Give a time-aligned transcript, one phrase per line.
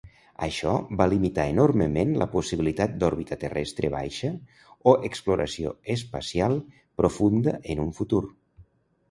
[0.45, 0.69] Això
[1.01, 4.33] va limitar enormement la possibilitat d'òrbita terrestre baixa
[4.93, 6.59] o exploració espacial
[7.05, 8.25] profunda en un futur.